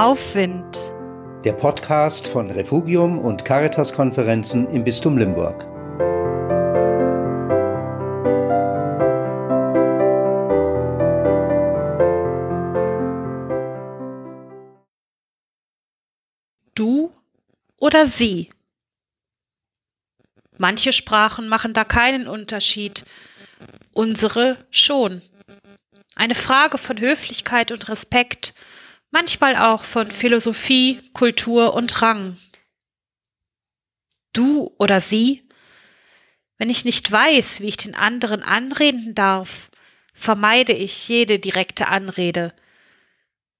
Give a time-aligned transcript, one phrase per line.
[0.00, 0.78] Aufwind.
[1.44, 5.66] Der Podcast von Refugium und Caritas-Konferenzen im Bistum Limburg.
[16.74, 17.12] Du
[17.78, 18.48] oder sie?
[20.56, 23.04] Manche Sprachen machen da keinen Unterschied,
[23.92, 25.20] unsere schon.
[26.16, 28.54] Eine Frage von Höflichkeit und Respekt,
[29.10, 32.38] manchmal auch von Philosophie, Kultur und Rang.
[34.32, 35.48] Du oder sie?
[36.58, 39.70] Wenn ich nicht weiß, wie ich den anderen anreden darf,
[40.12, 42.54] vermeide ich jede direkte Anrede,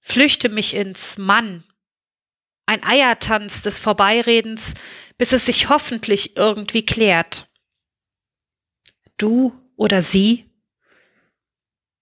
[0.00, 1.64] flüchte mich ins Mann,
[2.66, 4.74] ein Eiertanz des Vorbeiredens,
[5.18, 7.48] bis es sich hoffentlich irgendwie klärt.
[9.16, 10.50] Du oder sie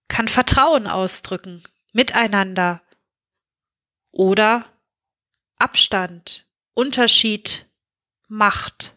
[0.08, 1.62] kann Vertrauen ausdrücken,
[1.92, 2.82] miteinander
[4.10, 4.64] oder
[5.58, 7.66] Abstand, Unterschied,
[8.28, 8.94] Macht.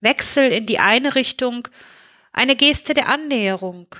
[0.00, 1.68] Wechsel in die eine Richtung,
[2.32, 3.94] eine Geste der Annäherung.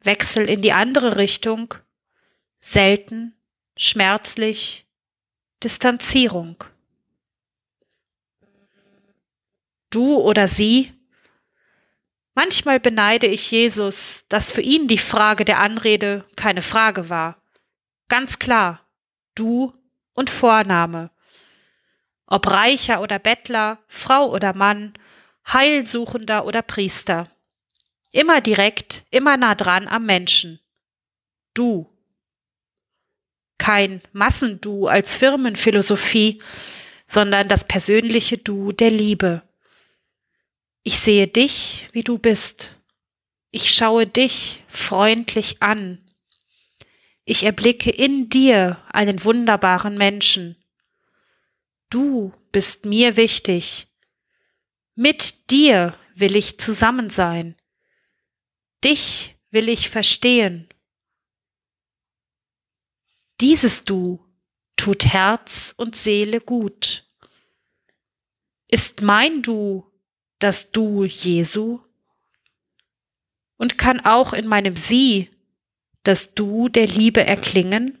[0.00, 1.74] Wechsel in die andere Richtung,
[2.58, 3.34] selten,
[3.76, 4.86] schmerzlich,
[5.62, 6.64] Distanzierung.
[9.90, 10.92] Du oder sie
[12.34, 17.41] Manchmal beneide ich Jesus, dass für ihn die Frage der Anrede keine Frage war.
[18.12, 18.86] Ganz klar,
[19.34, 19.72] du
[20.12, 21.10] und Vorname.
[22.26, 24.92] Ob Reicher oder Bettler, Frau oder Mann,
[25.50, 27.30] Heilsuchender oder Priester.
[28.10, 30.60] Immer direkt, immer nah dran am Menschen.
[31.54, 31.88] Du.
[33.56, 36.42] Kein Massendu als Firmenphilosophie,
[37.06, 39.42] sondern das persönliche Du der Liebe
[40.84, 42.76] ich sehe dich, wie du bist.
[43.52, 45.98] Ich schaue dich freundlich an.
[47.24, 50.56] Ich erblicke in dir einen wunderbaren Menschen.
[51.88, 53.86] Du bist mir wichtig.
[54.94, 57.56] Mit dir will ich zusammen sein.
[58.84, 60.68] Dich will ich verstehen.
[63.40, 64.24] Dieses Du
[64.76, 67.06] tut Herz und Seele gut.
[68.68, 69.90] Ist mein Du
[70.38, 71.80] das Du Jesu
[73.58, 75.30] und kann auch in meinem Sie
[76.02, 77.98] das Du der Liebe erklingen?